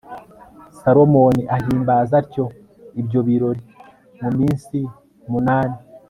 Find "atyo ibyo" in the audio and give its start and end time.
2.21-3.19